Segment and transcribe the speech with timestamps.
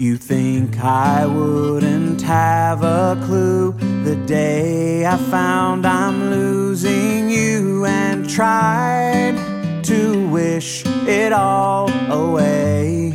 [0.00, 3.72] You think I wouldn't have a clue
[4.04, 9.34] the day I found I'm losing you and tried
[9.82, 13.10] to wish it all away.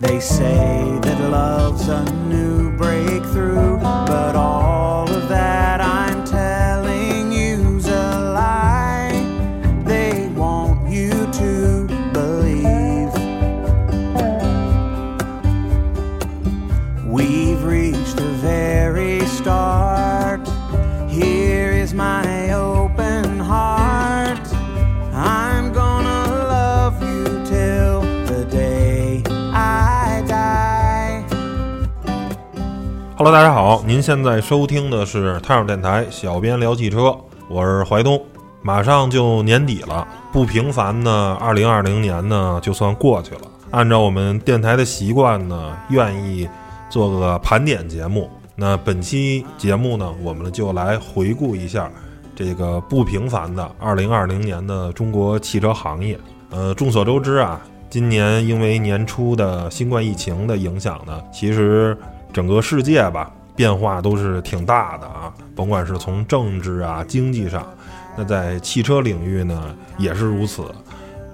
[0.00, 4.55] They say that love's a new breakthrough, but all
[33.26, 37.12] Hello，大家好，您现在收听的是太阳电台小编聊汽车，
[37.48, 38.22] 我是怀东。
[38.62, 43.40] 马上就年底了，不平凡的二零二零年呢，就算过去了。
[43.72, 46.48] 按照我们电台的习惯呢，愿意
[46.88, 48.30] 做个盘点节目。
[48.54, 51.90] 那本期节目呢，我们就来回顾一下
[52.36, 56.16] 这个不平凡的二零二零年的中国汽车行业。
[56.50, 57.60] 呃，众所周知啊，
[57.90, 61.98] 今年因为年初的新冠疫情的影响呢，其实
[62.36, 67.66] 整个世界吧变化都是挺大的啊，甭管是从政治啊、经济上，
[68.14, 70.62] 那在汽车领域呢也是如此，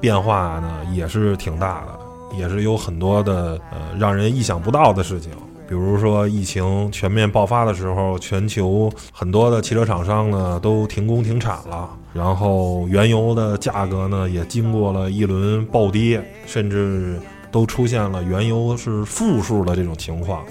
[0.01, 5.33] 变化呢也是挺大的，也是有很多的呃让人意想不到的事情。
[5.69, 17.19] 比如说疫情全面爆发的时候，全球很多的汽车厂商呢都停工停产了，然后原油的价格呢也经过了一轮暴跌，甚至
[17.51, 20.45] 都出现了原油是负数的这种情况。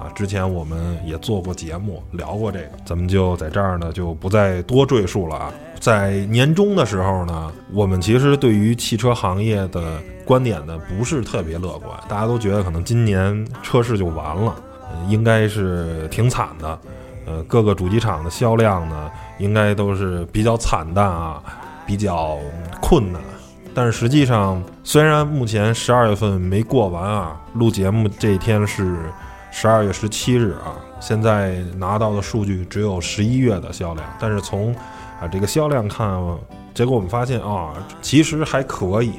[0.00, 5.52] 啊，之前我们也做过节目聊过这个，咱们就在这儿呢就不再多赘述了啊。
[5.78, 14.54] 在年终的时候呢，我们其实对于汽车行业的观点呢不是特别乐观，大家都觉得可能今年车市就完了，
[15.08, 16.78] 应该是挺惨的。
[17.26, 21.42] 呃，各个主机厂的销量呢，应该都是比较惨淡啊，
[21.86, 22.38] 比较
[22.80, 23.20] 困难。
[23.72, 28.96] 但是实际上，虽然目前十二月份没过完啊，录节目这一天是
[29.50, 34.74] 十二月十七日啊，现在拿到的数据只有十一月的销量，但是从
[35.20, 36.20] 啊这个销量看，
[36.72, 39.12] 结果我们发现啊，其实还可以，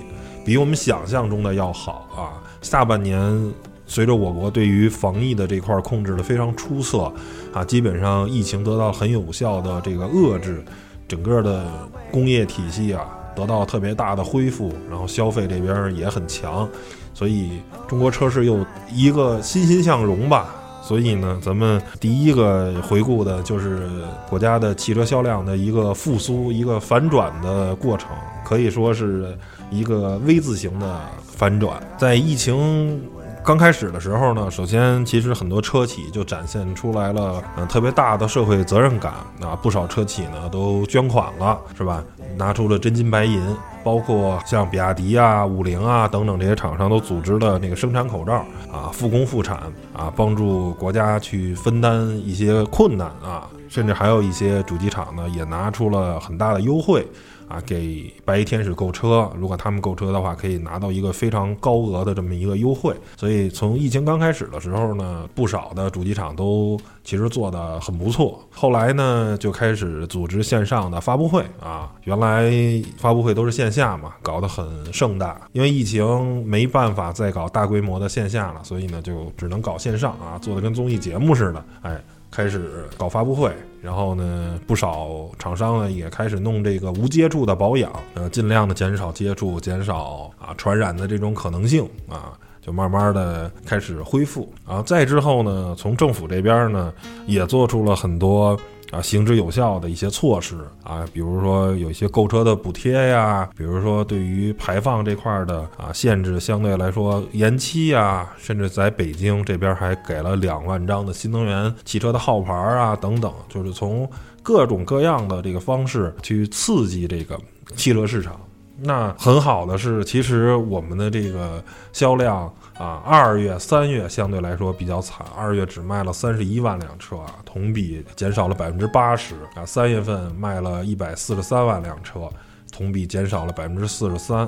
[0.45, 2.41] 比我们想象中的要好啊。
[2.61, 3.53] 下半年
[3.85, 7.11] 随着我国对于防疫的这块控制的非常出色
[7.53, 10.63] 啊，基本上疫情得到很有效的这个遏制，
[11.07, 11.65] 整个的
[12.09, 13.05] 工业体系啊
[13.35, 16.67] 得到特别大的恢复，然后消费这边也很强，
[17.13, 20.55] 所以中国车市又一个欣欣向荣吧。
[20.83, 23.87] 所以呢，咱们第一个回顾的就是
[24.27, 28.09] 国家的汽车销量的一个复苏、一个反转的过程，
[28.43, 29.37] 可以说是
[29.69, 31.81] 一个 V 字形的反转。
[31.99, 32.99] 在疫情
[33.43, 42.03] 刚开始的时候呢，首先其实很多车企就展现出来了，嗯、特别大的社会责任感啊，不少车企呢都捐款了，是吧？
[42.37, 43.43] 拿出了真金白银，
[43.83, 49.57] 包括像比亚迪啊、五菱啊等等这些厂商都组织了那个生产口罩啊，复工复产
[49.91, 57.05] 啊，帮助国家去分担一些困难啊，甚至还有一些主机厂呢也拿出了很大的优惠。
[57.51, 62.95] 啊，给白衣天使购车，如果他们购车的话，可以拿到一个非常高额的这么一个优惠。
[63.17, 68.39] 所以从疫情刚开始的时候呢，不少的主机厂都其实做得很不错。
[68.49, 72.49] 后来呢，就开始组织线上的发布会啊，原来
[72.97, 75.41] 发布会都是线下嘛，搞得很盛大。
[75.51, 82.01] 因为疫情没办法再搞大规模的线下了，所以呢，就只能搞线上啊，做的跟综艺节目似的，哎。
[82.31, 92.31] 开始搞发布会，然后呢，不少厂商呢也开始弄这个无接触的保养，呃，尽量的减少接触，减少啊传染的这种可能性啊，
[92.61, 94.51] 就慢慢的开始恢复。
[94.65, 96.93] 然后再之后呢，从政府这边呢
[97.27, 98.57] 也做出了很多
[98.91, 114.09] 啊行之有效的一些措施啊，比如说有一些购车的补贴呀，比如说对于排放这块的啊限制相对来说延期呀，甚至在北京这边还给了两万张的新能源汽车的号牌啊等等，就是从
[114.43, 117.39] 各种各样的这个方式去刺激这个
[117.75, 118.39] 汽车市场。
[118.83, 121.63] 那很好的是，其实我们的这个
[121.93, 129.65] 销量啊，二月、三月相对来说比较惨，二月只卖了三十一万辆车啊，同比减少了百分之八十啊。
[129.65, 132.29] 三月份卖了一百四十三万辆车，
[132.71, 134.39] 同比减少了百分之四十三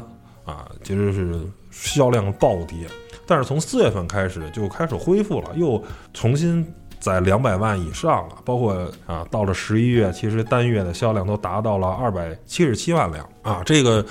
[0.45, 1.39] 啊，其实是
[1.69, 2.87] 销量暴跌。
[3.25, 5.81] 但是从四月份开始就开始恢复了，又
[6.13, 6.65] 重新
[7.03, 14.05] 在两百万以上了，包括啊，到了十一月，其实单月的销量都达到了二百七十七万辆啊，这个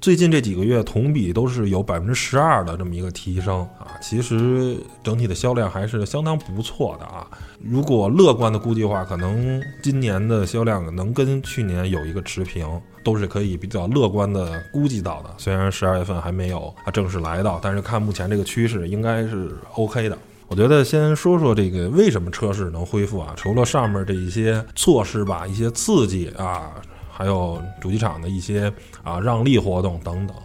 [0.00, 7.26] 最近这几个月同比都是有百分之十二的这么一个提升啊，其实整体的销量还是相当不错的啊。
[7.62, 12.66] 如果乐观的估计话，可能今年的销量能跟去年有一个持平，
[13.04, 15.28] 都是可以比较乐观的估计到的。
[15.36, 20.16] 虽然十二月份还没有啊正式来到，但是看目前这个趋势，应该是 OK 的。
[20.50, 23.32] 我觉得先说说这个为什么车市能恢复啊？
[23.36, 26.72] 除了上面这一些措施吧，一些刺激啊，
[27.08, 28.70] 还有主机厂的一些
[29.04, 30.36] 啊让利活动等等。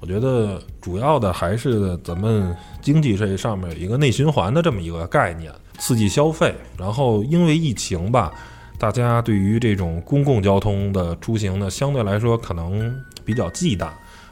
[0.00, 6.54] 我觉得主要的还是咱们经济这上面有一个内循环的这么一个概念，刺激消费。
[6.78, 8.32] 然后因为疫情吧，
[8.78, 13.84] 大家对于这种公共交通的出行呢，相对来说可能比较忌惮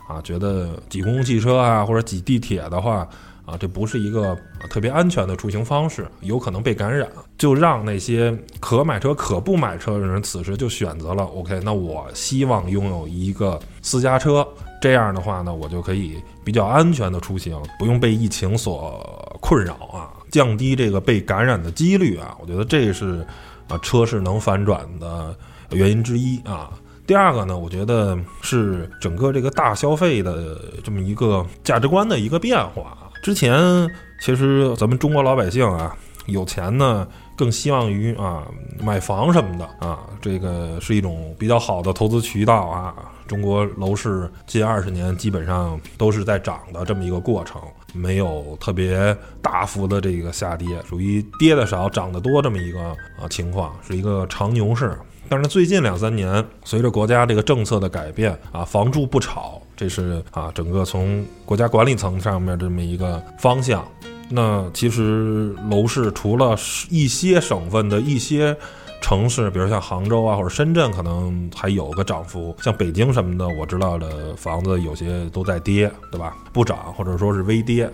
[0.09, 3.07] 啊，觉得挤公共汽车啊或者挤地铁的话。
[3.49, 4.37] 啊，这不是一个
[4.69, 7.09] 特别安全的出行方式，有可能被感染，
[7.39, 11.59] 就让那些可买车可不买车的人，此时就选择了 OK。
[11.65, 14.47] 那我希望拥有一个私家车，
[14.83, 22.37] 这样的话呢，我就可以比较安全的出行，不用被疫情所困扰啊，降低这个被感染的几率啊。
[22.43, 23.27] 我觉得这是
[23.69, 25.35] 啊车市能反转的
[25.71, 26.71] 原因之一啊。
[27.07, 33.08] 第二个呢，我觉得是整个这个大消费的这么一个价值观的一个变化。
[33.23, 33.89] 之前
[34.21, 35.95] 其实咱们中国老百姓啊，
[36.27, 37.07] 有钱呢
[37.37, 38.47] 更希望于啊
[38.81, 42.95] 买房什么的啊，这个是一种比较好的投资渠道啊。
[43.27, 47.61] 中国楼市近二十年基本上都是在涨的这么一个过程，
[47.93, 54.99] 没有特别大幅的这个下跌，属于跌的少涨得多这么一个啊情况，是一个长牛市。
[55.29, 59.61] 但是最近两三年，随着国家这个政策的改变啊，房住不炒。
[59.79, 63.87] 这是啊，整个从国家管理层上面这么一个方向。
[64.29, 66.59] 那其实楼市除了
[66.91, 68.55] 一些省份的一些
[69.01, 72.55] 城市，比如像杭州啊或者深圳，可能还有个涨幅。
[72.61, 76.37] 像北京什么的，我知道的房子有些都在跌，对吧？
[76.53, 77.89] 不涨或者说是微跌。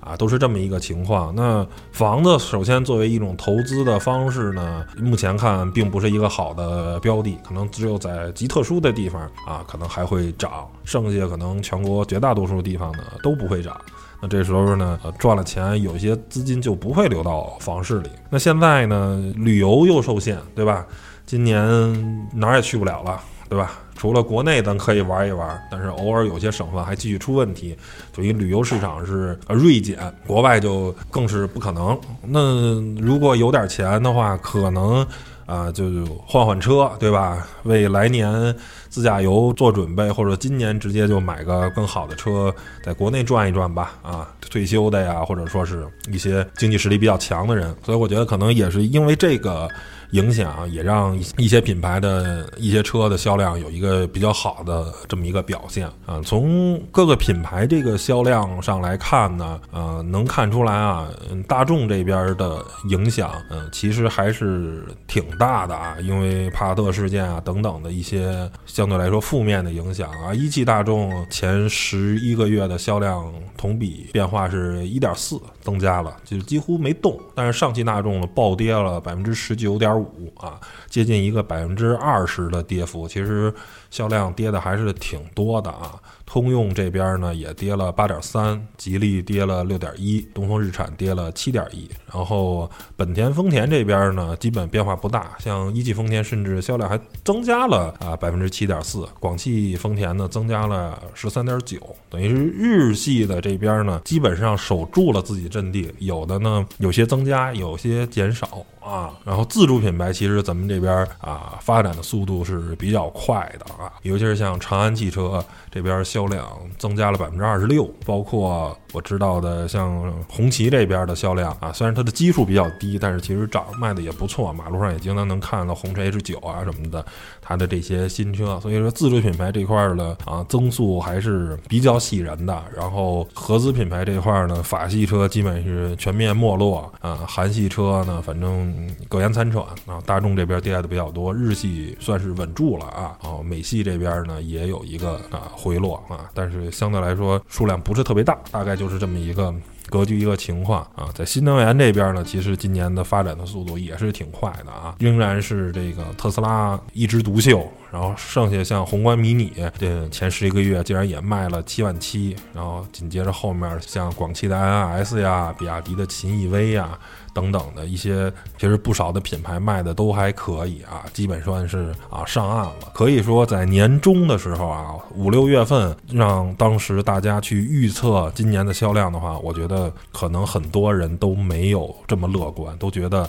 [0.00, 1.34] 啊，都是这么一个情况。
[1.34, 13.78] 那房子首先作为一种投资的方式呢，目前看并不是一个好的标的，可能只有在极特殊的地方啊，可能还会涨，剩下可能全国绝大多数地方呢都不会涨。
[14.22, 18.10] 那这时候呢，赚了钱，有些资金就不会流到房市里。
[18.28, 20.86] 那现在呢，旅游又受限，对吧？
[21.26, 23.20] 今年哪儿也去不了了，
[23.50, 23.72] 对吧？
[23.96, 27.76] 除了国内咱可以玩一玩，但是偶尔有些省份还继续出问题，
[28.14, 32.00] 所以旅游市场是锐减，国外就更是不可能。
[32.22, 35.04] 那如果有点钱的话，可能
[35.46, 35.84] 啊就
[36.24, 37.44] 换换车，对吧？
[37.64, 38.54] 为来年
[38.88, 42.54] 自驾游做准备，或者今年直接就买个更好的车，
[42.84, 43.94] 在国内转一转吧。
[44.00, 49.68] 啊，退休的呀，或者说是一些经济实力比较强的人，所以我觉得可能也是因为这个。
[50.12, 56.20] 影响也让一些品牌的一些车的销量有一个比较好的这么一个表现啊。
[56.24, 61.08] 从各个品牌这个销量上来看呢，呃，能看出来啊，
[61.46, 65.96] 大众这边的影响，嗯，其实还是挺大的啊。
[66.00, 77.16] 因为帕萨特事件啊等等的一些相对来说负面的影响啊，一汽大众前十一个月的销量同比变化是一点四增加了，就是几乎没动。
[77.34, 79.99] 但是上汽大众呢暴跌了百分之十九点五。
[80.00, 83.52] 五啊，接近一个百分之二十的跌幅，其实
[83.90, 86.00] 销量跌的还是挺多的啊。
[86.26, 101.78] 通用这边呢也跌了八点三，吉利跌了六点一，东风日产跌了七点一，然后本田、丰田这边呢基本变化不大，像一汽丰田甚至销量还增加了啊百分之七点四，广汽丰田呢增加了十三点九，
[102.08, 109.10] 等于是日系的这边呢基本上守住了自己阵地，有的呢有些增加，有些减少啊。
[109.24, 116.46] 然后自主品牌其实咱们这边啊发展的速度是比较快的啊，尤其是像长安汽车这边销量
[116.78, 127.04] 增加了百分之二十六，包括我知道的，像红旗这边的销量啊，虽然它的基数比较低，但是其实涨卖的也不错，马路上也经常能看到红旗 H 九啊什么的，
[127.50, 132.62] 它的这些新车，所以说自主品牌这块的啊增速还是比较喜人的。
[132.76, 146.00] 然后合资品牌这块呢，法系车基本是全面没落啊，韩系车呢反正苟延残喘啊，大众这边跌的比较多，日系算是稳住了啊，哦，美系这边呢也有一个啊回落。
[146.08, 149.52] 啊，但是相对来说数量不是特别大，大概就是这么一个
[149.90, 151.10] 格局一个情况啊。
[151.14, 157.70] 在新能源这边呢，其实今年的发展的速度也是挺快的啊，仍然是这个特斯拉一枝独秀。
[157.92, 166.96] 然后剩下像宏观迷你，这前十一个月竟然也卖了七万七，然后紧接着后面像广汽的 INS 呀、比亚迪的秦 EV 呀，
[167.34, 172.74] 等等的一些，其实不少的品牌卖的都还可以啊，基本算是啊上岸了。
[172.94, 183.22] 可以说在年中的时候啊，五六月份让当时大家去预测今年的销量的话，我觉得可能很多人都没有这么乐观，都觉得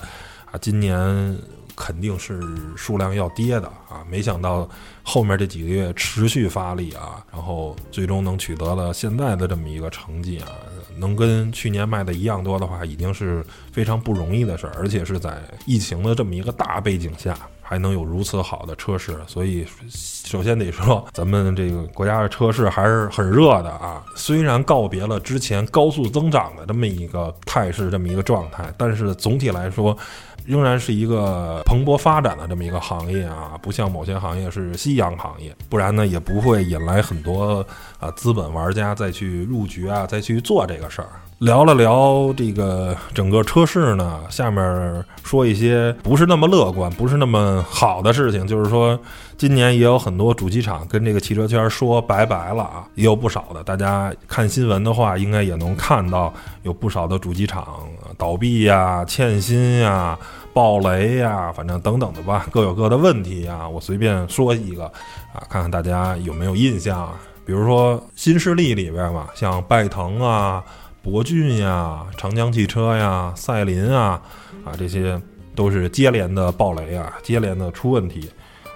[0.52, 1.36] 啊今年。
[1.76, 2.42] 肯定是
[2.76, 4.06] 数量要跌的啊！
[4.10, 4.70] 没想到
[5.04, 10.48] 后面这几个月持续发力啊，然后最终能取得了现在的这么一个成绩啊，
[10.98, 24.04] 能跟去年卖的一样多的话，已经是非常不容易的事儿，而且是在疫情的这么一个大背景下，还能有如此好的车市，所以首先得说，咱们这个国家的车市还是很热的啊。
[24.16, 29.98] 虽然告别了之前高速增长的这么一个态势，这么一个状态，但是总体来说。
[30.46, 37.66] 仍然是一个蓬勃发展的这么一个行业啊，不像某些行业是夕阳行业，不然呢也不会引来很多
[38.00, 41.10] 啊资本玩家再去入局啊，再去做这个事儿。
[41.40, 49.00] 聊了聊这个整个车市呢，下面说一些不是那么乐观、不是那么好的事情，就是说
[49.40, 53.64] 今年也有很多主机厂跟这个汽车圈说拜拜了啊，也有不少的。
[53.64, 56.32] 大家看新闻的话，应该也能看到
[56.62, 57.66] 有不少的主机厂
[58.22, 60.16] 倒闭呀、欠薪呀、
[60.54, 63.68] 爆雷呀，反正等等的吧，各有各的问题啊。
[63.68, 64.86] 我随便说一个
[65.34, 67.12] 啊，看看大家有没有印象。
[67.44, 70.64] 比如说新势力里边嘛，像拜腾啊。
[71.02, 74.22] 博骏呀，长江汽车呀，赛麟啊，
[74.64, 75.20] 啊，这些
[75.56, 78.30] 都是接连的爆雷啊，接连的出问题。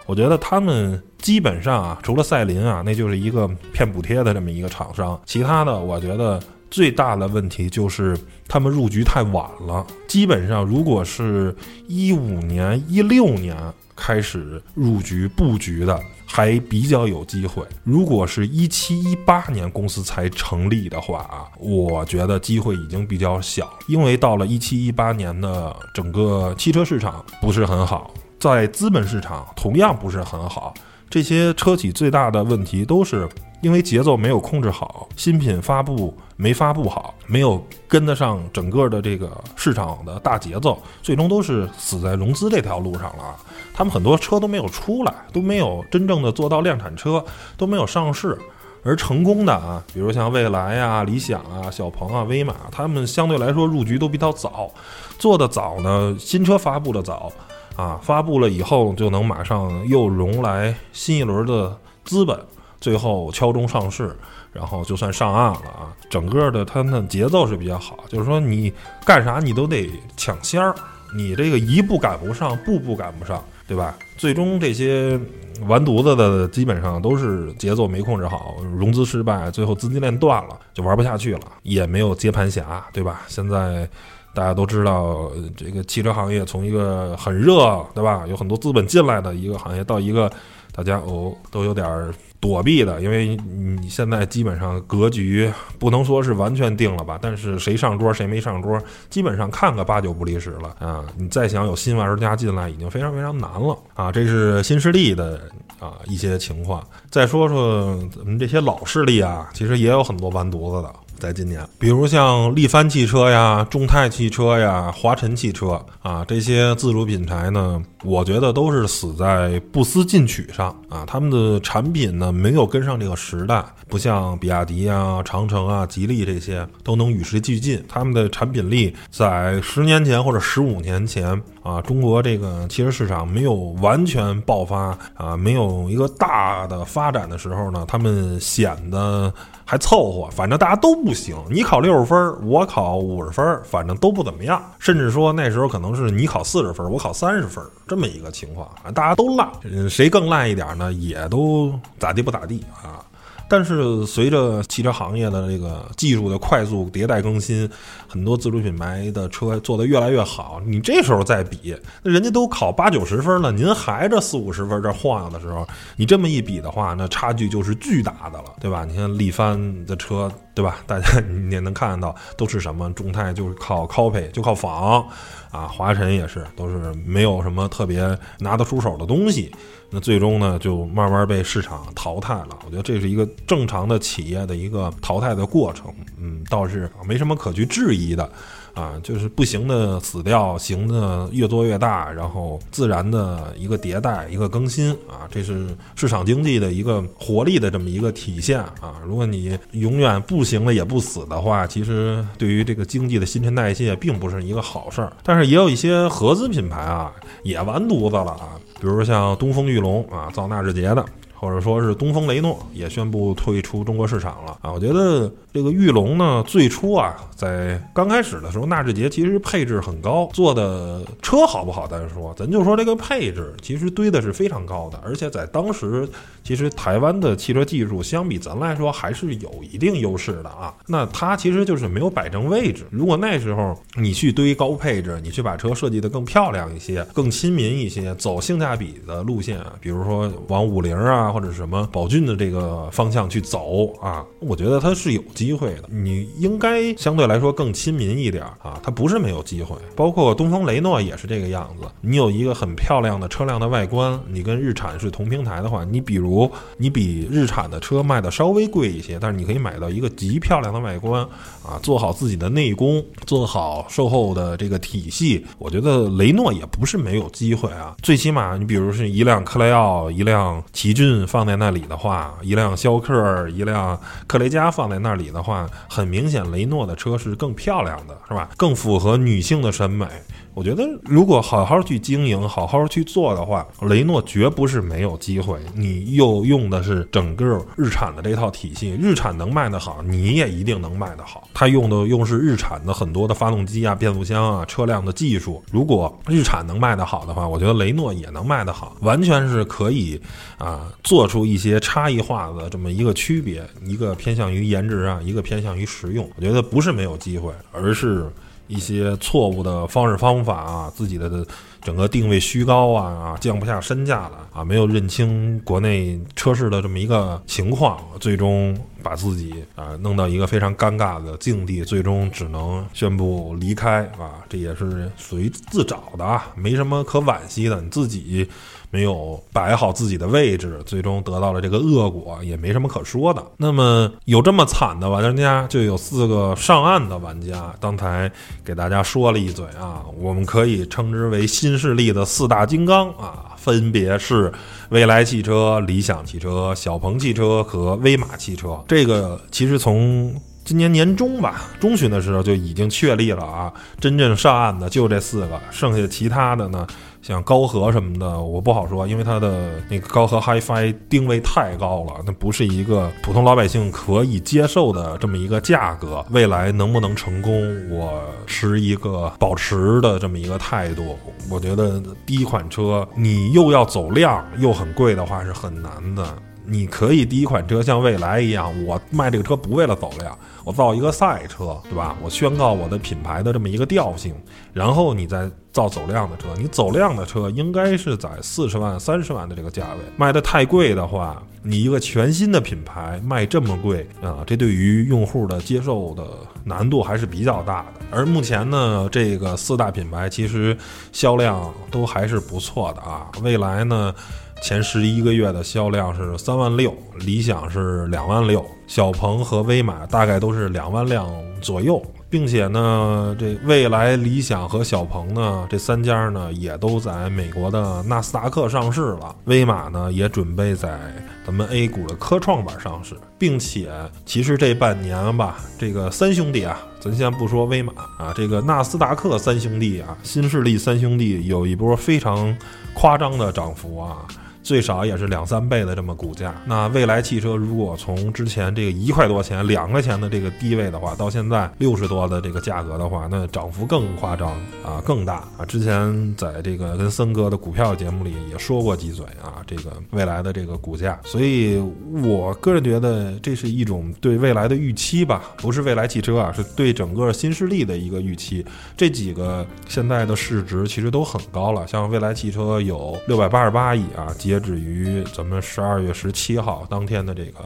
[0.08, 5.22] 我觉得他们基本上啊，除了赛麟啊，那就是一个骗补贴的这么一个厂商。
[5.24, 8.18] 其他的，我觉得最大的问题就是
[8.48, 9.86] 他们入局太晚了。
[10.08, 11.56] 基本上，如果是
[11.88, 13.56] 一五年、一六年
[13.96, 16.00] 开始入局布局的。
[16.28, 17.64] 还比较有机会。
[17.84, 30.74] 如果是一七一八年公司才成立的话啊，我觉得机会已经比较小，因为到了一七一八年的整个汽车市场不是很好，在资本市场同样不是很好。
[31.10, 33.28] 这些车企最大的问题都是。
[33.62, 43.36] 因为节奏没有控制好，新品发布没发布好，没有跟得上整个的这个市场的大节奏，最终都是死在融资这条路上了。
[43.74, 47.26] 他们很多车都没有出来，都没有真正的做到量产车，
[47.58, 48.38] 都没有上市。
[48.84, 54.70] 而成功的啊，比如像蔚来呀、理想啊、小鹏啊、威马，他们相对来说入局都比较早，
[55.18, 57.32] 做的早呢，新车发布的早
[57.76, 62.40] 啊，发布了以后就能马上又融来新一轮的资本。
[62.82, 64.16] 最后敲钟上市，
[64.54, 65.90] 然后就算上岸了啊！
[66.08, 68.72] 整个的它的节奏是比较好，就是说你
[69.04, 70.76] 干啥你都得抢先儿，
[71.16, 73.98] 你这个一步赶不上，步步赶不上，对吧？
[74.18, 75.20] 最终这些
[75.68, 83.22] 完犊子的基本上都是节奏没控制好，融资失败，最后资金链断了，就玩不下去了，也没有接盘侠，对吧？
[83.28, 83.90] 现在
[84.36, 88.26] 大家都知道，这个汽车行业从一个很热，对吧？
[88.28, 90.32] 有很多资本进来的一个行业，到一个
[90.72, 92.14] 大家哦都有点。
[92.38, 101.04] 躲避的，因为你现在基本上格局不能说是完全定了吧，但是谁上桌谁没上桌，基本上看个八九不离十了啊！
[101.18, 104.12] 你再想有新玩家进来，已经非常非常难了啊！
[104.12, 105.42] 这是新势力的
[105.80, 106.86] 啊一些情况。
[107.10, 110.94] 再说说咱们这些老势力啊，其实也有很多完犊子的。
[111.26, 121.04] 在今年，比如像力帆汽车呀、众泰汽车呀、华晨汽车啊这些自主品牌呢，我觉得都是死在不思进取上啊。
[121.08, 127.84] 他们的产品呢没有跟上这个时代，不像比亚迪啊、长城啊、吉利这些都能与时俱进。
[127.90, 139.34] 他们的产品力在十年前或者十五年前啊，中国这个汽车市场没有完全爆发啊，没有一个大的发展的时候呢，他们显得。
[139.66, 141.36] 还凑合，反正大家都不行。
[141.50, 144.64] 你考六十分，我考五十分，反正都不怎么样。
[144.78, 149.50] 甚至说那时候可能是你考四十分，我考三十分，这么一个情况啊，大家都烂。
[149.90, 150.94] 谁更烂一点呢？
[150.94, 153.04] 也都咋地不咋地啊。
[153.48, 157.70] 但是随着汽车行业的这个技术的快速迭代更新，
[158.08, 160.62] 很多自主品牌的车做得越来越好。
[160.66, 168.84] 你这时候再比，那人家都考八九十分了，您还这四五十分这晃悠的时候，你这么一比的话，那差距就是巨大的了，对吧？
[168.84, 170.78] 你看力帆的车，对吧？
[170.88, 171.22] 大家
[171.52, 172.92] 也能看得到，都是什么？
[172.94, 175.06] 众泰就是靠 copy，就靠仿
[175.52, 179.52] 啊，华晨也是，都是没有什么特别拿得出手的东西。
[179.92, 182.58] 那最终呢，就慢慢被市场淘汰了。
[182.66, 188.30] 我觉得这是一个正常的企业的一个淘汰的过程，嗯，倒是没什么可去质疑的，
[188.76, 199.02] 啊，就是不行的死掉，行的越做越大，然后自然的一个迭代，一个更新啊，这是市场经济的一个活力的这么一个体现啊。
[199.06, 205.14] 如果你永远不行了也不死的话，其实对于这个经济的新陈代谢并不是一个好事儿。
[205.24, 207.14] 但是也有一些合资品牌啊，
[207.44, 211.06] 也完犊子了啊，比如像东风裕隆啊，造纳智捷的。
[211.46, 214.72] 或者说是东风雷诺也宣布退出中国市场了啊！
[214.74, 226.10] 我觉得这个玉龙呢，最初啊，在刚开始的时候，纳智捷其实配置很高，做的车好不好咱说，咱就说这个配置其实堆的是非常高的，而且在当时，
[226.44, 230.74] 其实台湾的汽车技术相比咱来说还是有一定优势的啊。
[230.88, 232.88] 那它其实就是没有摆正位置。
[232.90, 241.35] 如果那时候你去堆高配置，你去把车设计的更漂亮一些，更亲民一些，走性价比的路线，比如说往五菱啊。
[241.36, 245.90] 或者什么宝骏的这个方向去走啊，我觉得它是有机会的。
[245.90, 249.76] 你应该相对来说更亲民一点啊，它不是没有机会。
[249.98, 251.86] 包括东风雷诺也是这个样子。
[252.00, 261.22] 你有一个很漂亮的车辆的外观，你跟日产是同平台的话，你比如你比日产的车卖的稍微贵一些，但是你可以买到一个极漂亮的外观
[261.66, 267.94] 啊，做好自己的内功，做好售后的这个体系，我觉得雷诺也不是没有机会啊。
[268.02, 271.15] 最起码你比如是一辆克莱奥，一辆奇骏。
[271.28, 278.50] 放在那里的话，一辆逍客，一辆克雷嘉放在那里的话，很明显雷诺的车是更漂亮的，是吧？
[278.58, 280.08] 更符合女性的审美。
[280.56, 285.60] 我觉得，如果好好去经营，好好去做的话，雷诺绝不是没有机会。
[285.76, 291.50] 你又用的是整个日产的这套体系，日产能卖得好，你也一定能卖得好。
[291.54, 295.62] 他用的用是日产的很多的发动机啊、变速箱啊、车辆的技术。
[295.70, 300.18] 如果日产能卖得好的话，我觉得雷诺也能卖得好，完全是可以
[300.58, 306.26] 啊，做出一些差异化的这么一个区别，一个偏向于颜值啊，一个偏向于实用。
[306.38, 308.32] 我觉得不是没有机会，而是。
[308.68, 311.46] 一些错误的方式方法啊，自己的
[311.82, 328.50] 整个定位虚高啊啊，降不下身价了啊，没有认清国内车市的这么一个情况，最终把自己啊弄到一个非常尴尬的境地，最终只能宣布离开啊，这也是属于自找的啊，没什么可惋惜的，你自己。
[328.96, 333.46] 没有摆好自己的位置，最终得到了这个恶果，也没什么可说的。
[333.58, 337.76] 那么有这么惨的玩家，就有四个上岸的玩家。
[337.82, 338.32] 刚才
[338.64, 344.50] 给大家说了一嘴啊，我们可以称之为新势力的四大金刚啊，分别是
[344.92, 348.82] 未来汽车、理想汽车、小鹏汽车和威马汽车。
[348.88, 350.34] 这个其实从
[350.66, 356.88] 今年年中吧，中旬的时候就已经确立了啊，真正上岸的就这四个，剩下其他的呢？
[357.22, 366.24] 像高和什么的，我不好说，因为它的那个高和 HiFi 定位太高了，那不是一个普通老百姓可以接受的这么一个价格。
[366.30, 371.18] 未来能不能成功，我持一个保持的这么一个态度。
[371.50, 376.24] 我觉得第一款车你又要走量又很贵的话是很难的。
[376.68, 382.16] 你可以第一款车像蔚来一样，我卖这个车不为了走量，我造一个赛车，对吧？
[382.22, 384.34] 我宣告我的品牌的这么一个调性，
[384.74, 386.48] 然后你再造走量的车。
[386.58, 396.24] 你走量的车应该是在四十万、三十万的这个价位，卖的太贵的话，你一个全新的品牌卖这么贵啊，这对于用户的接受的
[396.64, 398.06] 难度还是比较大的。
[398.12, 400.76] 而目前呢，这个四大品牌其实
[401.12, 403.30] 销量都还是不错的啊。
[403.44, 404.14] 未来呢？
[404.62, 411.30] 前十一个月的销量是三万六，理想是两万六，小鹏和威马大概都是两万辆
[411.62, 421.00] 左右，并且呢，这未来、理想和小鹏呢，这三家呢也都在美国的纳斯达克上市了，威马呢也准备在
[421.46, 423.92] 咱们 A 股的科创板上市，并且
[424.26, 432.58] 其实这半年吧，这个三兄弟啊，咱先不说威马啊，这个纳斯达克三兄弟啊，新势力三兄弟有一波非常
[432.96, 434.26] 夸张的涨幅啊。
[434.66, 436.60] 最少也是两三倍的这么股价。
[436.66, 444.50] 那蔚来汽车如果从之前这个一块多钱、两块钱的这个低位的话，到现在六十多的这个价格的话，那涨幅更夸张
[444.84, 445.66] 啊，更大啊！
[445.68, 451.20] 之前在这个跟森哥的股票节目里也说过几嘴啊，这个未来的这个股价。
[451.24, 451.80] 所以
[452.24, 458.66] 我个人觉得这是一种对未来的预期吧，不是蔚来汽车啊，是对整个新势力的一个预期。
[458.98, 464.55] 这几个现在的市值其实都很高了，像蔚来汽车有六百八十八亿啊，接。
[464.56, 467.60] 截止于咱们十二月十七号当天的这个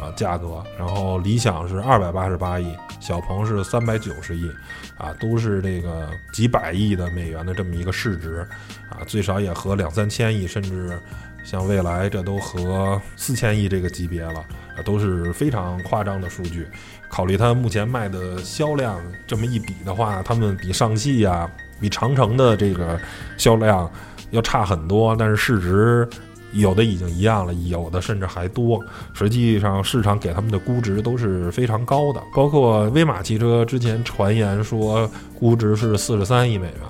[0.00, 4.48] 啊价格，然后理想是二百八十八亿，小鹏是三百九十亿，
[4.96, 8.46] 啊，都是这个几百亿的美元的这么一个市值，
[8.88, 10.96] 啊，最少也合两三千亿，甚至
[11.42, 14.44] 像未来这都合四千亿这个级别了。
[14.84, 16.68] 都是非常夸张的数据。
[17.08, 22.96] 考虑它目前卖的销量这么一比的话，他们比上汽呀、比长城的这个
[23.36, 23.90] 销量
[24.30, 26.08] 要差很多，但是市值。
[26.52, 28.80] 有的已经一样了，有的甚至还多。
[29.12, 32.22] 实际上，市场给他们的估值都是非常高的。
[32.34, 36.80] 包括威马汽车之前传言说估值是四十三亿美元，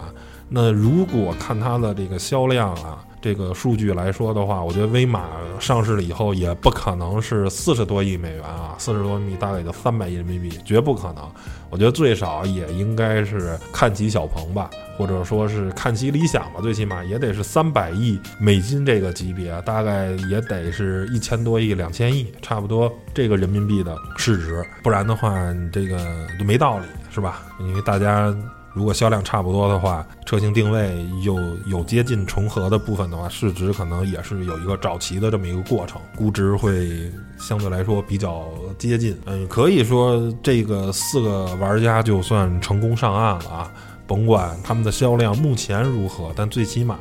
[0.49, 5.29] 那如果看它的这个销量啊，这个数据来说的话，我觉得威马
[5.59, 11.29] 上市了以后也不可能是四十多亿美元啊，四十多亿大概就三百亿人民币，绝不可能。
[11.71, 14.71] 我觉得最少也应该是看齐小鹏吧。
[14.97, 25.33] 或者说是看齐理想吧，最起码也得是三百亿美金这个级别，大概也得是一千多亿、两千亿，差不多这个人民币的市值，不然的话，
[25.73, 25.99] 这个
[26.37, 27.43] 就没道理，是吧？
[27.61, 28.35] 因为大家
[28.79, 31.37] 如果销量差不多的话，车型定位又
[31.67, 38.47] 有接近重合的部分的话，市值可能也是有一个找齐的这么一个过程，估值会相对来说比较
[38.79, 39.19] 接近。
[39.27, 43.73] 嗯，可以说这个四个玩家就算成功上岸了啊。
[44.07, 46.99] 甭管他们的销量目前如何，但最起码，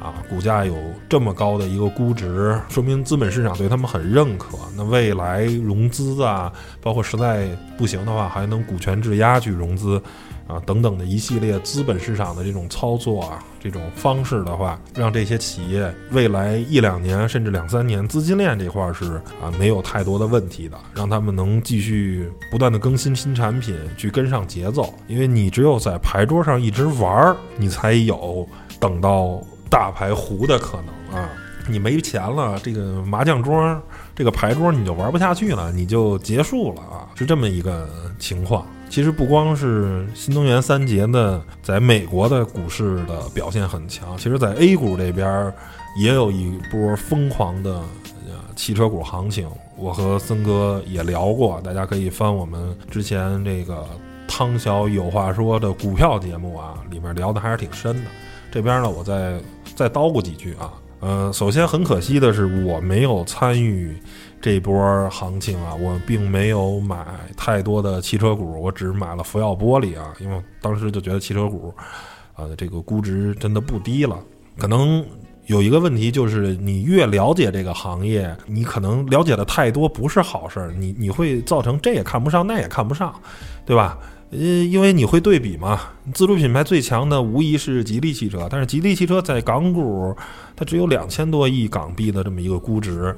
[0.00, 0.74] 啊，股价有
[1.08, 4.56] 这么高的一个估值，说明资本市场对他们很认可。
[4.74, 6.50] 那未来融资啊，
[6.80, 10.00] 包括实在不行的话，还能股权质押去融资。
[10.48, 24.92] 啊，等等的一系列资本市场的这种操作啊，这种方式的话，让这些企业未来一两年甚至两三年资金链这块是啊没有太多的问题的，让他们能继续不断的更新新产品，去跟上节奏。
[25.06, 28.48] 因为你只有在牌桌上一直玩儿，你才有
[28.80, 31.28] 等到大牌胡的可能啊。
[31.70, 33.78] 你没钱了，这个麻将桌
[34.14, 37.86] 这个牌桌你就玩不下去了，你就结束了啊，是这么一个
[38.18, 38.66] 情况。
[38.90, 45.52] 其实不光是新能源三杰呢，在美国的股市的表现很强，其实，在 A 股这边
[46.00, 47.80] 也有一波疯狂的
[48.56, 49.48] 汽车股行情。
[49.76, 53.86] 我和森哥也聊过，大家可以翻我们之前这个
[54.26, 58.10] 汤小有话说的股票节目啊，里面聊的还是挺深的。
[58.50, 59.38] 这边呢，我再
[59.76, 60.72] 再叨咕几句啊。
[61.00, 63.96] 呃，首先很可惜的是，我没有参与。
[64.40, 67.04] 这波行情啊，我并没有买
[67.36, 71.74] 太多的汽车股，我只买了福耀玻璃啊，因为当时就觉得汽车股，
[72.36, 74.16] 呃，这个估值真的不低了。
[74.56, 75.04] 可能
[75.46, 83.12] 有一个问题就是，你越了解这个行业，你可能了解的太多不是好事儿，你你会造成这也看不上，那也看不上，
[83.66, 83.98] 对吧？
[84.30, 85.80] 呃，因为你会对比嘛，
[86.12, 90.14] 自主品牌最强的无疑是吉利汽车，但是吉利汽车在港股，
[90.54, 93.16] 它只有两千多亿港币的这么一个估值。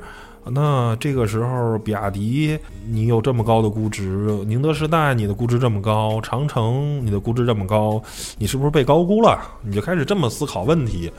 [0.53, 8.01] 那这个时候，比亚迪你有这么高的估值，宁德时代你的估值这么高，长城你的估值这么高，
[8.38, 9.38] 你是不是被高估了？
[9.62, 11.12] 你就开始这么思考问题，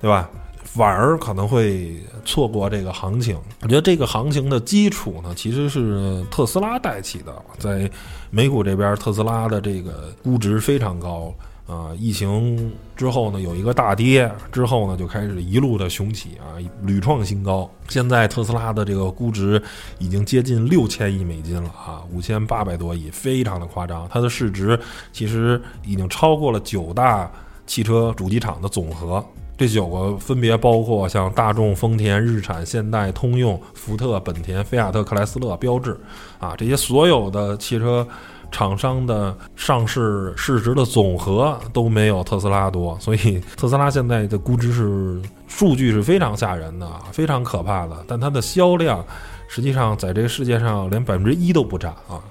[0.00, 0.28] 对吧？
[0.74, 3.38] 反而可能会错过这个行情。
[3.62, 7.88] 我觉得这个行情的基础呢，其实是特斯拉带起的，在
[8.30, 11.32] 美股这边，特斯拉的这个估值非常高。
[11.66, 17.70] 啊，疫情之后呢，有一个大跌，之后呢就开始一路的雄起啊，屡创新高。
[17.88, 19.62] 现在特斯拉的这个估值
[19.98, 24.06] 已经接近六千亿美金了啊，五千八百多亿，非常的夸张。
[24.10, 24.78] 它的市值
[25.10, 27.32] 其实已经超过了九大
[27.66, 29.24] 汽车主机厂的总和。
[29.56, 35.98] 这九个分别包括像大众、丰田、日产、现代、通用、福特、本田、菲亚特、克莱斯勒、标致
[36.38, 38.06] 啊，这些所有的汽车。
[38.50, 48.04] 厂商的上市市值的总和都没有特斯拉多，所以特斯拉现在的估值是数据是非常吓人的，非常可怕的。
[48.06, 49.04] 但它的销量
[49.48, 52.22] 实际上在这个世界上连百分之一都不占啊，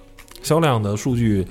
[0.41, 1.45] 销量的数据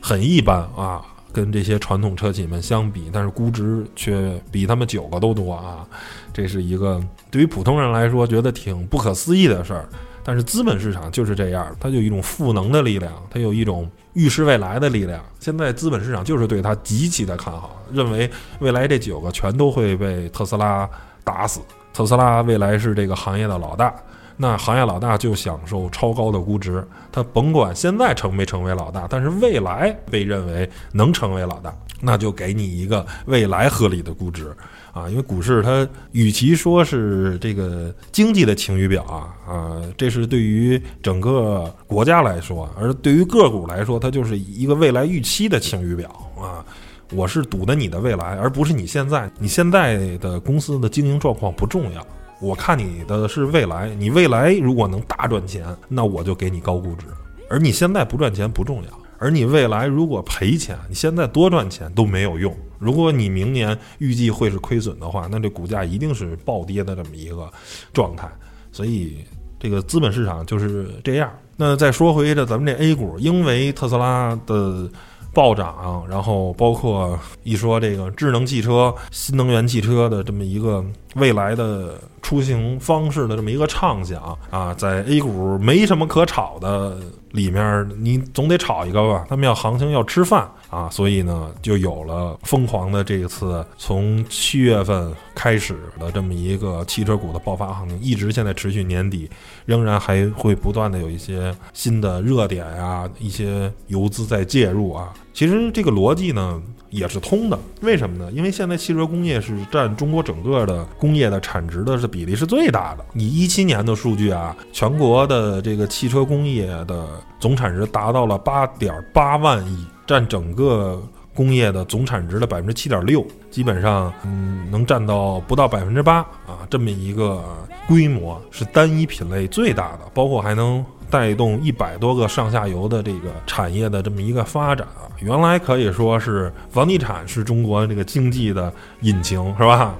[0.00, 1.04] 很一般啊，
[1.36, 5.86] 跟这些传统车企们相比，但是估值却比他们九个都多啊，
[6.32, 6.98] 这是一个
[7.30, 9.86] 对于普通人来说觉得挺不可思议的事儿。
[10.24, 15.22] 但是资本市场就是这样，它有一种赋能的力量，它有一种预示未来的力量。
[15.38, 20.88] 现在资本市场就是对它极其的看好，认为未来这九个全都会被特斯拉
[21.22, 21.60] 打死。
[21.92, 23.94] 特斯拉未来是这个行业的老大，
[24.36, 26.86] 那行业老大就享受超高的估值。
[27.10, 34.54] 他甭管现在成没成为老大，但是未来被认为能成为老大，那就给你一个未来合理的估值。
[34.92, 46.64] 啊，因为股市它与其说是这个经济的晴雨表啊，啊，这是对于整个国家来说，而对于个股来说，它就是一个未来预期的晴雨表啊。
[47.12, 49.30] 我是赌的你的未来，而不是你现在。
[49.38, 52.04] 你现在的公司的经营状况不重要，
[52.40, 53.88] 我看你的是未来。
[53.94, 57.06] 你未来如果能大赚钱，那我就给你高估值；
[57.48, 58.90] 而你现在不赚钱不重要。
[59.18, 62.54] 而你未来如果赔钱，你现在多赚钱都没有用。
[62.78, 67.50] 如果你明年预计会是亏损的话，那这股价一定是暴跌的这么一个
[67.92, 68.28] 状态。
[68.70, 69.24] 所以
[69.58, 71.30] 这个资本市场就是这样。
[71.56, 74.90] 那再说回这咱们这 A 股，因为特斯拉的。
[75.32, 80.82] 暴涨，然后包括一说这个智能汽车、新能源汽车的这么一个
[81.16, 86.96] 未来的出行方式的这么一个畅想啊，在 A 股没什么可炒的
[87.32, 89.26] 里面，你总得炒一个吧？
[89.28, 99.30] 他们要行情要吃饭啊，所以呢，就有了疯狂的这一次从七月份开始的这么一个汽车股的爆发行情，一直现在持续年底，
[99.64, 105.12] 仍然还会不断的有一些新的热点啊，一些游资在介入啊。
[105.36, 108.32] 其实这个逻辑呢也是通的，为什么呢？
[108.32, 113.04] 因为现在汽车工业是占中国整个的工业的产值的是比例是最大的。
[113.12, 117.06] 你一七年的数据啊，全国的这个汽车工业的
[117.38, 127.44] 总产值达到了八点八万亿，占整个工业的总产值的百分之七点六，基本上嗯能占到不到百分之八啊，这么一个
[127.86, 130.82] 规模是单一品类最大的，包括还能。
[131.10, 139.94] 带动一百多个上下游的这个产业的这么一个发展啊，原来可以说是房地产是中国这个经济的引擎，是吧？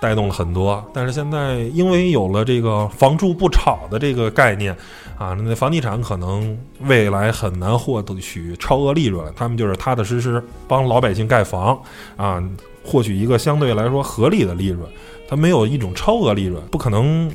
[0.00, 0.82] 带动了很多。
[0.94, 4.74] 但是现在因为有了这个“房住不炒”的这个概念
[5.18, 11.78] 啊，那房地产可能未来很难获得取超额利润，他们就是踏踏实实帮老百姓盖房
[12.16, 12.42] 啊，
[12.82, 14.88] 获取一个相对来说合理的利润，
[15.28, 17.30] 它没有一种超额利润，不可能。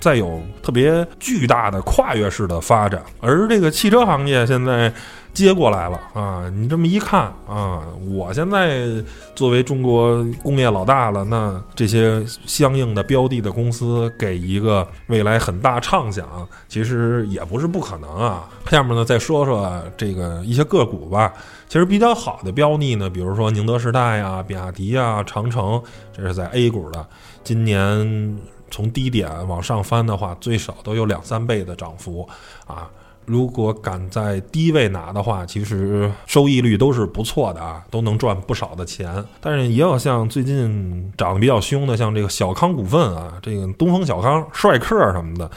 [0.00, 4.92] 再有特别巨大的跨越式的发展，而这个汽车行业现在
[5.32, 6.48] 接过来了啊！
[6.54, 8.86] 你这么一看啊，我现在
[9.34, 16.24] 作为中国工业老大了，那这些相应的标的的公司给一个未来很大畅想，
[16.68, 18.48] 其实也不是不可能啊。
[18.70, 21.32] 下面呢，再说说这个一些个股吧。
[21.66, 25.82] 其实比较好的标的呢，比如说宁德时代啊、比亚迪啊、长城，
[26.16, 27.04] 这是在 A 股的，
[27.42, 28.38] 今年。
[28.74, 32.28] 从低点往上翻的话，最少都有两三倍的涨幅
[32.66, 32.90] 啊！
[33.24, 39.24] 如果敢在低位拿的话，其实收益率都是不错的啊，都能赚不少的钱。
[39.40, 45.48] 但是也有像最近涨得比较凶的，像这个小康股份啊，这个东风小康、帅客什么的，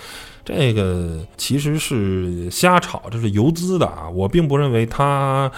[0.46, 4.08] 这个其实是瞎炒，这是游资的啊！
[4.08, 5.52] 我并不认为它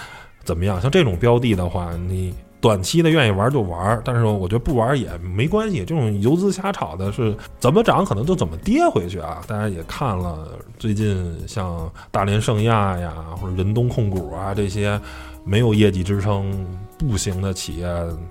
[0.44, 0.80] 怎么样。
[0.80, 2.34] 像这种标的的话，你。
[2.60, 5.78] 短期的愿意玩就玩，但是我觉得不玩也没关系。
[5.78, 9.42] 这种游资瞎炒的，是怎么涨可能就怎么跌回去啊！
[9.46, 15.00] 大家也看了，最近像大连盛亚呀，或者仁东控股啊这些
[15.42, 16.66] 没有业绩支撑、
[16.98, 17.88] 不行的企业，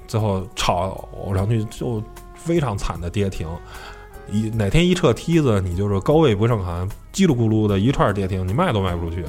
[0.08, 2.02] 最后炒上去就
[2.36, 3.48] 非常惨的跌停。
[4.32, 9.26] 一哪天一撤梯子，你就是高位不胜寒，叽里咕噜的一串跌停，你卖都卖不出去。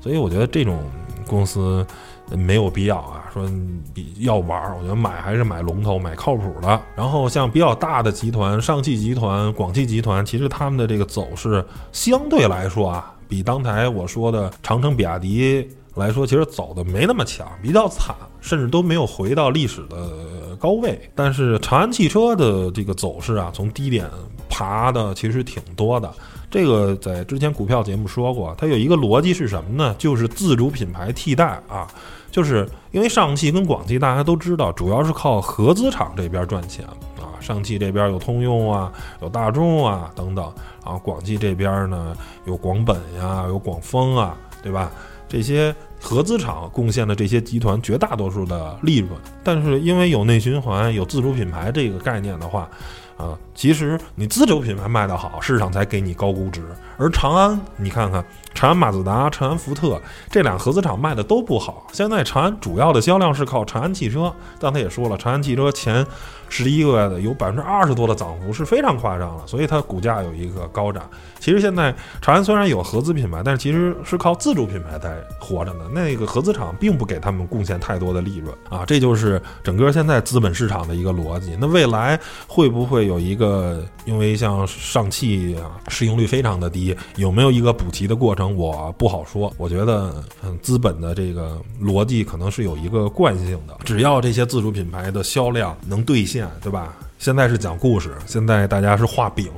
[0.00, 0.78] 所以我觉得这种
[1.26, 1.84] 公司
[2.30, 3.30] 没有必要啊。
[3.32, 3.48] 说
[3.92, 6.80] 比要玩儿，我觉得买还是买龙头，买靠谱的。
[6.94, 21.10] 然后像比较大的集团，上汽集团、广汽集团，其实他们的这个走势相对来说啊，比刚才我说的长城、比亚迪来说，其实走的没那么强，比较惨，甚至都没有回到历史的高位。
[21.14, 24.08] 但是长安汽车的这个走势啊，从低点
[24.54, 26.08] 爬的其实挺多的。
[26.48, 29.92] 这个在之前股票节目说过，它有一个逻辑是什么呢？
[29.98, 31.88] 就是自主品牌替代啊。
[32.30, 36.84] 就是因为上汽跟广汽大家都知道，主要是靠合资厂这边赚钱
[37.18, 37.34] 啊。
[37.40, 40.44] 上汽这边有通用啊，有大众啊等等
[40.84, 40.94] 啊。
[40.98, 44.92] 广汽这边呢有广本呀，有广丰啊，对吧？
[45.28, 49.10] 这些合资厂贡献的这些集团绝大多数的利润。
[49.42, 52.68] 但是因为有内循环、有自主品牌这个概念的话，
[53.16, 56.62] 啊，其实你自主品牌卖得好，市场才给你高估值。
[56.96, 58.24] 而长安，你看看。
[58.64, 60.00] 长安马自达、长安福特
[60.30, 61.86] 这俩合资厂卖的都不好。
[61.92, 64.32] 现在长安主要的销量是靠长安汽车。
[64.58, 66.06] 刚才也说了，长安汽车前
[66.48, 71.02] 十一个月的有百分之二十多的涨幅是非常夸张了，所以它股价有一个高涨。
[71.38, 75.84] 其实现在长安虽然有合资品牌，但是其实是靠自主品牌在活着呢。
[75.92, 81.54] 那个合资厂并不给他们贡献太多的利润啊，这就是整个现在资本市场的一个逻辑。
[81.60, 88.53] 那未来会不会有一个，因为像上汽啊，市盈率非常的低，有没有一个补齐的过程？
[88.56, 96.94] 我不好说，我觉得，嗯，资本的这个逻辑可能是有一个惯性的，只要这些自主品牌的销量能兑现，对吧？
[97.18, 99.50] 现在是讲故事，现在大家是画饼，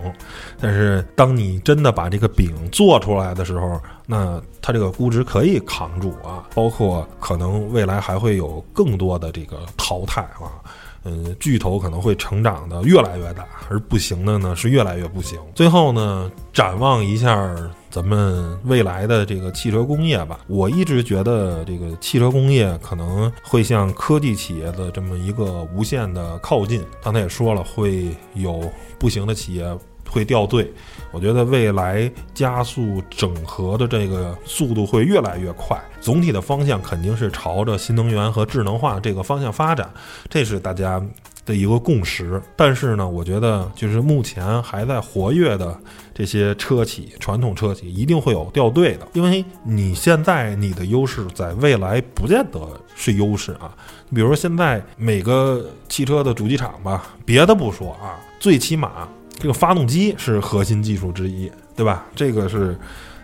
[0.61, 10.63] 但是当你真的把这个饼做出来的时候，那它这个估值可以扛住啊，包括可能未来还会有更多的这个淘汰啊。
[11.09, 15.39] 嗯，巨头可能会成长的越来越大，而不行的呢是越来越不行。
[15.55, 17.55] 最后呢，展望一下
[17.89, 20.41] 咱们未来的这个汽车工业吧。
[20.49, 26.85] 我一直觉得这个汽车工业可能会向科技企业的这么一个无限的靠近。
[27.01, 29.65] 刚才也说了，会有不行的企业
[30.09, 30.73] 会掉队。
[31.13, 39.89] 我觉得未来加速整合的这个速度会越来越快，总体的方向肯定是朝着新能源和智能化这个方向发展，
[40.29, 41.03] 这是大家
[41.47, 42.43] 的一个共识。
[42.55, 45.79] 但是呢，我觉得就是目前还在活跃的
[46.13, 52.61] 这些车企，传统车企一定会有掉队的，因为你现在你的优势在未来不见得
[52.95, 53.75] 是优势啊。
[54.11, 59.09] 你比如说现在每个汽车的主机厂吧，别的不说啊，最起码。
[59.39, 62.05] 这个发动机是核心技术之一，对吧？
[62.15, 62.77] 这个是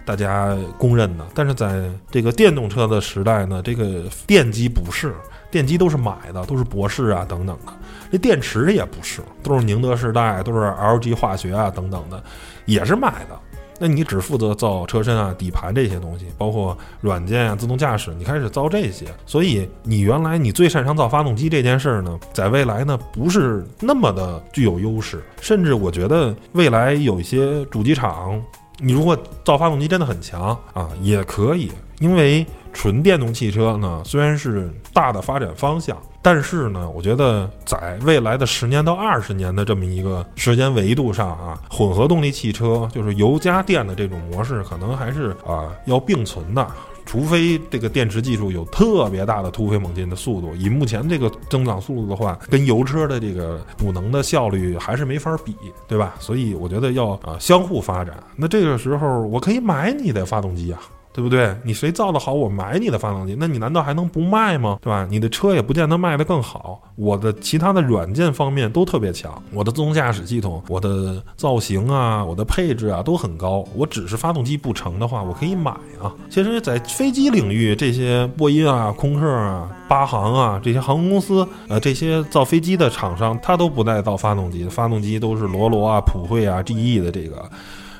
[0.04, 1.26] 大家公认的。
[1.34, 5.14] 但是在这个电动车的时代呢，这个电机不是，
[5.50, 7.72] 电机都是买的，都是博士啊等等的。
[8.10, 12.22] 这电池也不是，都是宁德时代，都是 LG 化学啊等等的，
[12.66, 13.40] 也是买的。
[13.78, 19.06] 那你只负责造车身啊、底盘这些东西，包括软件啊、自动驾驶，你开始造这些。
[19.26, 25.22] 所以你原来你最擅长造发动机这件事儿呢，在未来呢不是那么的具有优势。
[25.40, 28.40] 甚至我觉得未来有一些主机厂，
[28.78, 35.96] 你如果造发动机真的很强啊，也可以，因为纯电动汽车呢虽然是大的发展方向。
[36.22, 46.66] 但是呢，我觉得在未来的十年到二十年的这么一个时间维度上啊，混合动力汽车就是油加电的这种模式，可能还是啊要并存的。
[47.04, 55.56] 除非这个电池技术有特别大的突飞猛进的速度，以目前这个增长速度的话，跟油车的这个补能的效率还是没法比，
[55.88, 56.14] 对吧？
[56.20, 58.14] 所以我觉得要啊相互发展。
[58.36, 60.80] 那这个时候，我可以买你的发动机啊。
[61.12, 61.54] 对不对？
[61.62, 64.78] 你谁造的好，我买你的发动机，那你难道还能不卖吗？
[64.80, 65.06] 对吧？
[65.10, 66.80] 你的车也不见得卖得更好。
[66.96, 73.64] 我的其他的软件方面都特别强，我的自动驾驶系统、我的造型啊、我的配置啊都很高。
[73.74, 75.70] 我只是发动机不成的话，我可以买
[76.00, 76.12] 啊。
[76.30, 87.50] 其实，在飞机领域，这些波音啊、空客啊、巴航啊这些航空公司，呃，这些造飞机的厂商，他都不带造发动机，发动机都是罗罗啊、普惠啊、GE 的这个。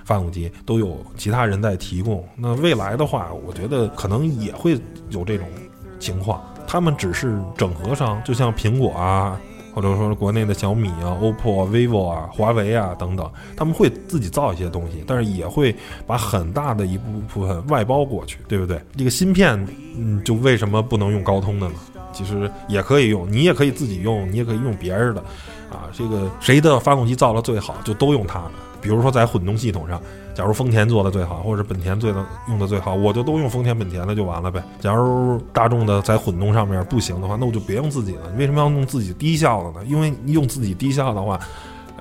[0.05, 4.79] 发动机都有其他人在提供，那未来的话，我觉得可能也会
[5.11, 5.47] 有这种
[5.99, 6.43] 情况。
[6.67, 9.39] 他们只是整合商，就像苹果啊，
[9.75, 15.75] 或者说国内的小米啊、OPPO、vivo 啊、华为啊等等，他们会自己造一些东西，但是也会
[16.07, 18.81] 把很大的一部分外包过去，对不对？
[18.97, 19.55] 这个芯片，
[19.99, 21.75] 嗯，就为什么不能用高通的呢？
[22.13, 25.21] 其实也可以用，你也可以自己用，你也可以用别人的，
[25.71, 28.43] 啊，这个谁的发动机造的最好，就都用它。
[28.83, 29.99] 比如说在混动系统上，
[30.35, 34.63] 假如丰田做的最好，或者本田最的用的最好，我就都用丰田、本田的就完了呗。
[34.81, 38.31] 假如大众的在混动上面不行的话，那我就别用自己的。
[38.33, 39.87] 你为什么要用自己低效的呢？
[39.87, 41.39] 因为你用自己低效的话，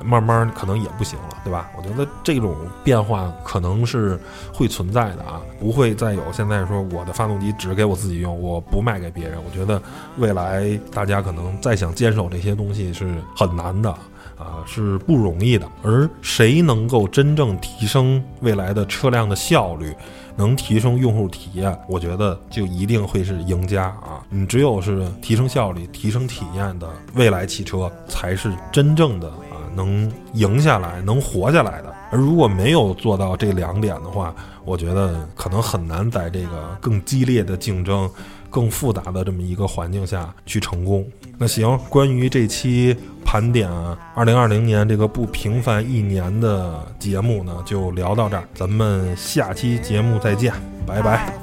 [0.03, 1.69] 慢慢可能也不行了，对吧？
[1.77, 4.19] 我觉得这种变化可能是
[4.51, 9.37] 会存在的啊，不会再有现在说我的发动机只给我自己用，我不卖给别人。
[9.45, 9.79] 我觉得
[10.17, 13.95] 未来大家可能再想坚守这些东西是很难的。
[14.41, 15.67] 啊，是不容易的。
[15.84, 19.93] 而谁能够真正提升未来的车辆的效率，
[20.36, 24.25] 能提升用户体验，我觉得就一定会是赢家啊！
[24.30, 31.93] 你只有是提升效率、提升体验的未来汽车，才是真正的啊能赢下来、能活下来的。
[32.12, 38.10] 而如果没有做到这两点的话，我觉得可能很难在这个更激烈的竞争。
[38.51, 41.08] 更复杂的这么一个环境下去成功。
[41.38, 42.93] 那行，关于这期
[43.31, 43.69] 盘点
[44.13, 48.43] 二零二零年这个不平凡一年的节目呢，就聊到这儿。
[48.53, 50.53] 咱们下期节目再见，
[50.85, 51.33] 拜拜。